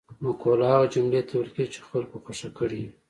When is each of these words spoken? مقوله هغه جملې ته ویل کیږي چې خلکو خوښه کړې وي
مقوله 0.23 0.65
هغه 0.73 0.87
جملې 0.93 1.21
ته 1.27 1.33
ویل 1.35 1.51
کیږي 1.55 1.69
چې 1.73 1.79
خلکو 1.89 2.15
خوښه 2.23 2.49
کړې 2.57 2.79
وي 2.85 2.89